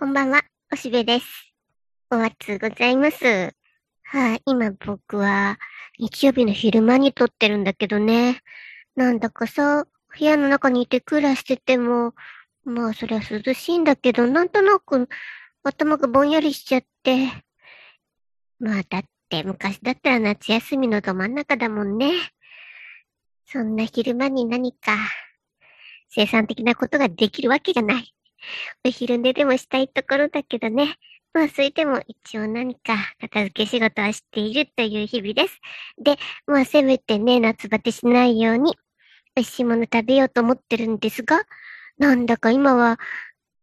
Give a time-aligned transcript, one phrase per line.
[0.00, 0.40] こんばんは、
[0.72, 1.26] おしべです。
[2.10, 3.54] おわつございます。
[4.02, 5.58] はい、今僕は
[5.98, 8.40] 日曜日の昼間に撮ってるんだけどね。
[8.96, 9.84] なんだかさ、
[10.18, 12.14] 部屋の中にいてクーラーしてても、
[12.64, 15.06] まあそりゃ涼しいんだけど、なんとなく
[15.64, 17.26] 頭がぼんやりしちゃって。
[18.58, 22.12] まあだって昔だったら夏休みのど真ん中だもんね。
[23.44, 24.96] そんな昼間に何か
[26.08, 28.14] 生産的なことができるわけがない。
[28.84, 30.96] お昼寝でもしたいところだけどね。
[31.32, 35.60] まあ、それでも一応何か片付け仕事はしているという日々です。
[36.02, 38.76] で、まあ、せめてね、夏バテしないように、
[39.36, 41.42] 美味しいもの食べようと思ってるんですが、
[41.98, 42.98] なんだか今は、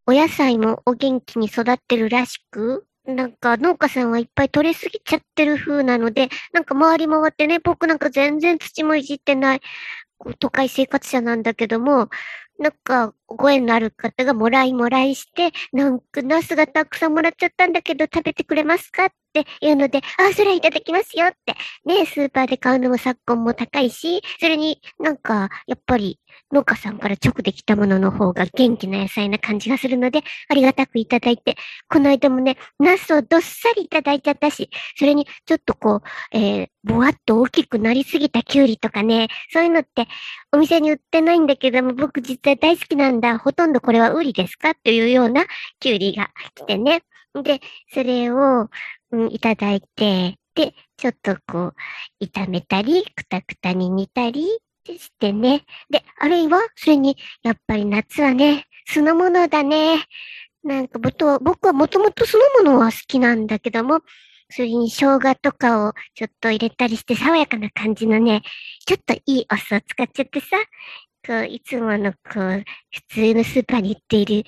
[0.06, 9.62] お野菜もお元気に育ってるらしく、なんか農家さんはいっぱい取れすぎちゃってる風なので、なんか周り回ってね、僕なんか全然土もいじってない、
[10.40, 12.10] 都会生活者なんだけども、
[12.60, 21.56] なんか、ご縁のある方がもらいもらいして、なんか、ナスがたくさんもらっちゃったんだけど、食べてくれますかっていうので、あ、それはいただきますよって。
[21.86, 26.20] ね、スーパーで買うのも昨今も高いし、それになんか、やっぱり、
[26.52, 31.56] 農家さんから直できたものの方が元気な野菜な感じがするので、ありがたくいただいて、
[31.90, 40.08] この間もね、ナスをどっさりいただいちゃったし、それにちょっとこう、えー、ぼわっと大きくなりすぎたキュウリとかね、そういうのって
[40.52, 43.38] お店に売ってないんだけども、僕実は大好きなんだ。
[43.38, 44.76] ほとんどこれはウリですか？
[44.76, 45.46] というような
[45.80, 47.04] キュウリが来てね。
[47.34, 47.62] で、
[47.94, 48.70] それを、
[49.12, 51.74] うん、いただいて、で、ちょっとこ
[52.20, 54.48] う、炒めたり、くたくたに煮たり
[54.86, 55.64] してね。
[55.90, 60.04] で、あるいは、それに、やっぱり夏はね、酢の物だね。
[60.64, 64.02] なんか僕は、僕はもともと酢の物は好きなんだけども、
[64.50, 68.42] それに生姜とかをちょっと入れたりして爽やかな感じのね、
[68.86, 70.48] ちょっといいお酢を使っちゃってさ、
[71.28, 74.44] こう、いつものこう、普通のスーパーに売っている、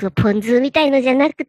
[0.00, 1.46] こう、ポン酢みたいのじゃなくて、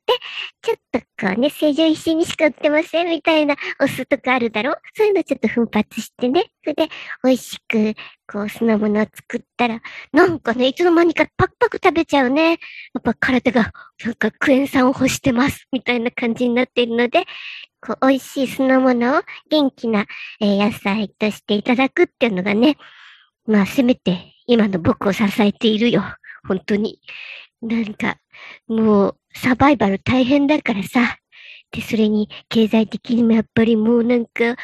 [0.62, 4.74] ちょっとこうね、成城石井にしか売ってませんみたいなお酢とかあるだろ？
[4.74, 6.52] うそういうのちょっと奮発してね。
[6.64, 6.90] それで、
[7.24, 7.96] 美味しく、
[8.32, 9.82] こう、酢の物を作ったら、
[10.14, 12.52] なんかね、いつの間にかパクパク食べちゃうね。
[12.52, 12.56] や
[13.00, 13.72] っぱ体が、
[14.04, 17.26] なんかクエン酸を欲してます、みたいな感じになっているので、
[17.82, 20.06] こう、美味しい酢の物を元気な、
[20.40, 22.78] え野菜としていただくっていうのがね、
[23.48, 26.04] まあ、せめて今の僕を支えているよ。
[26.48, 27.00] 本当に。
[27.62, 28.18] なんか、
[28.68, 31.18] もう、サバイバル大変だからさ。
[31.76, 34.56] で、それに、経済的にもやっぱりもうなんか、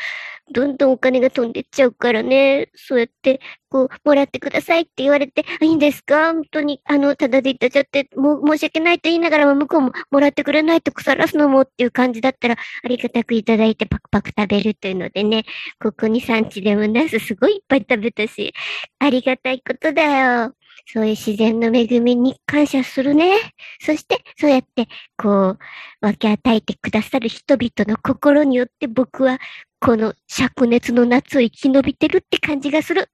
[0.53, 2.69] どんどんお金が飛んでっちゃうからね。
[2.75, 3.39] そうやって、
[3.69, 6.33] こう、もらってくださいって言われて、いいんですか？
[6.33, 15.45] 本当に、あの、ただでいただちゃって、もう申し訳ないと言いながらも、向こうももらってくれないと腐らすのもっていう感じだったら、ありがたくいただいてパクパク食べるというのでね、
[15.81, 18.53] ここに産地でもナスすごいいっぱい食べたし、
[18.99, 20.53] ありがたいことだよ。
[20.87, 23.37] そういう自然の恵みに感謝するね。
[23.79, 24.87] そして、そうやって、
[25.17, 25.59] こう、
[26.01, 29.39] 分け与えてくださる人々の心によって僕は、
[29.79, 33.09] この灼熱の夏を生き延びてるって感じがする。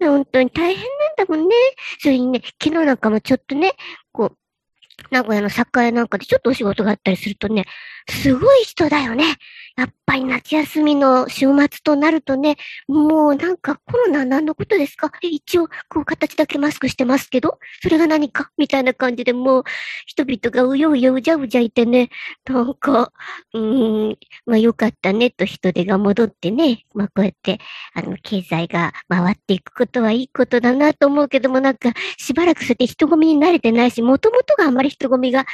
[0.00, 0.84] 本当に大変
[1.16, 1.54] なんだもんね。
[2.00, 3.72] それにね、昨日なんかもちょっとね、
[4.12, 4.38] こう、
[5.10, 7.64] 名古屋の酒屋なんかでちょっとお仕事があったりするとね、
[8.08, 9.24] すごい人だよね。
[9.78, 12.56] やっぱり夏休みの週末となるとね、
[12.88, 15.12] もうなんかコロナ何のことですか？
[15.22, 19.64] 一応、こう形だけマスクしてますけど、それが何かみたいな感じでもう
[20.06, 22.10] 人々がうようようじゃうじゃいてね、
[22.44, 23.12] なんか、
[23.54, 27.60] うーん、まあよかったねと人手が戻ってね、まあこうやって、
[27.94, 35.46] あの、経済が回っていくことはいいことだなと思うけどもなんか、しばらくそうやって人混みに慣れてないし、もともとがあんまり人混みが、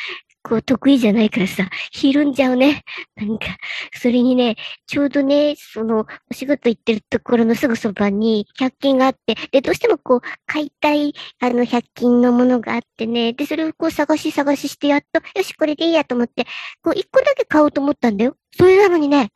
[0.45, 2.85] こう得意じゃないからさ、ひるんじゃうね。
[3.17, 3.47] なんか、
[3.95, 4.57] それにね、
[4.87, 16.45] ちょうどね、その、お仕事行ってるところのすぐそばに、100均があって、で、どうしてもこう、買いたい、あの、100均のものがあってね、で、それをこう、探し探しして、やっと、よし、これでいいやと思って、
[16.83, 18.37] こう、1個だけ買おうと思ったんだよ。
[18.57, 19.33] それなのにね、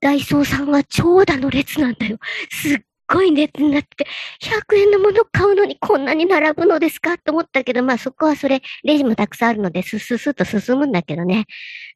[0.00, 2.18] ダイソーさんは長蛇の列なんだよ。
[2.50, 2.78] すっ
[3.08, 4.06] ごい列になって、
[4.42, 11.46] 100円のもの買うのにこんなに並ぶのですかと思ったけど、まあそこはそれ、レジもたくさんあるので、スススッと進むんだけどね。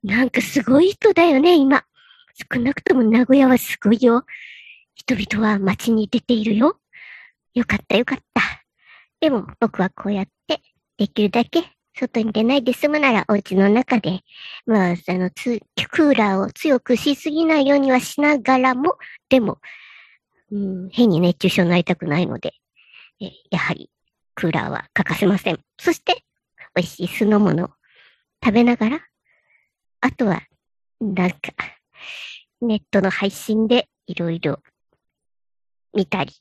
[0.02, 1.84] なんかすごい人だよね、今。
[2.52, 4.24] 少なくとも名古屋はすごいよ。
[4.94, 6.78] 人々は街に出ているよ。
[7.54, 8.42] よかったよかった。
[9.20, 10.60] でも僕はこうやって、
[10.96, 11.64] できるだけ
[11.94, 14.20] 外に出ないで済むならお家の中で、
[14.66, 18.96] まあ、あの、クーラーを強くしすぎないようにはしながらも、
[19.28, 19.58] でも、
[20.52, 22.54] うん、変に熱中症になりたくないので、
[23.20, 23.90] えやはり
[24.34, 25.60] クーラーは欠かせません。
[25.78, 26.24] そして、
[26.74, 27.70] 美味しい酢の物を
[28.42, 29.00] 食べながら、
[30.00, 30.42] あとは、
[31.00, 31.36] なんか、
[32.60, 34.62] ネットの配信でいろいろ
[35.94, 36.32] 見たり。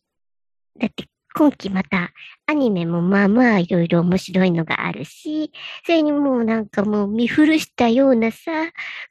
[0.78, 1.08] だって、
[1.40, 2.12] 今期また
[2.48, 5.54] アニメもまあまあいろいろ面白いのがあるし、
[5.86, 8.52] それにもうなんかもう見古したようなさ、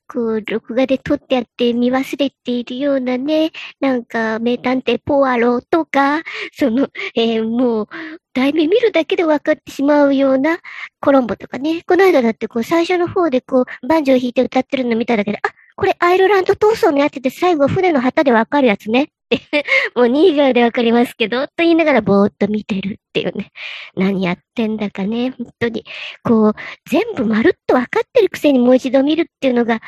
[0.06, 6.22] こう、録画で撮ってあって見忘れているようなね、なんか名探偵ポアロとか、
[6.52, 7.88] その、えー、もう、
[8.34, 10.58] 題名見るだけで分かってしまうような
[11.00, 19.12] コロンボとかね、この間だってこう最初の方でこう、バンジョー弾いて歌ってるの見ただけで、あ、これアイルランド闘争のやつで最後船の旗で分かるやつね。
[19.94, 23.50] もうニーガーでわかりますけど、と言いながらぼーっと見てるっていうね。
[23.94, 25.84] 何やってんだかね、本当に。
[26.22, 26.54] こう、
[26.88, 29.80] 全部まるっとわかってるくせにもう一度見るっていうのが、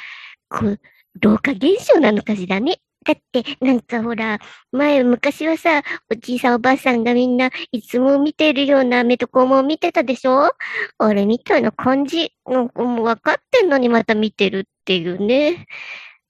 [0.48, 0.81] こう、
[1.20, 2.78] 老化現象なのかしらね。
[3.06, 4.38] だって、なんかほら、
[4.72, 10.50] 前、昔はさ、おじいさんおばあさんがみんないつも見てるようなメトコも見てたでしょ？
[10.98, 12.32] あれみたいな感じ。
[12.46, 15.66] なんかもう分かってんのにまた見てるっていうね。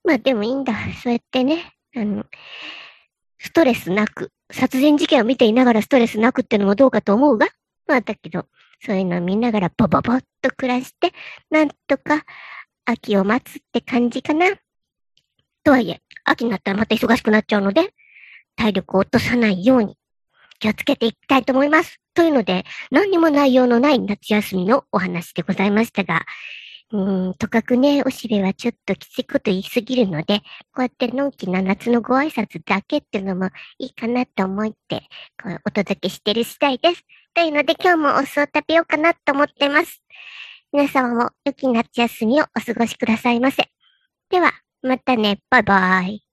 [0.05, 0.73] まあでもいいんだ。
[1.03, 2.25] そうやってね、あの、
[3.41, 7.49] ストレスなく、殺人事件を見ていながらストレスなくってのもどうかと思うが、
[7.87, 8.47] まあだけど、
[8.85, 11.13] そういうのを見ながらボボボっと暮らして、
[11.51, 12.25] なんとか
[12.85, 14.47] 秋を待つって感じかな。
[15.65, 17.95] とはいえ、秋になったらまた忙しくなっちゃうので、
[18.57, 19.97] 体力を落とさないように
[20.59, 21.99] 気をつけていきたいと思います。
[22.13, 26.27] というので、何にも内容のない夏休みのお話でございましたが、
[26.93, 30.41] うん、とかくね、おしべはちょっときついこと言いすぎるので、
[30.73, 33.47] こうやってのんきな夏のご挨拶だけっていうのも
[33.79, 35.09] いいかなと思って、
[35.41, 37.05] こうお届けしてる次第です。
[37.33, 40.03] というので今日もお酢を食べようかなと思ってます。
[40.73, 43.71] 皆様も良き夏休みをお過ごしくださいませ。
[44.29, 44.53] では、
[44.83, 45.41] またね。
[45.49, 46.30] バイバイ。